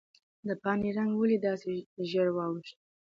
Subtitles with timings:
[0.47, 1.73] د پاڼې رنګ ولې داسې
[2.09, 2.75] ژېړ واوښت؟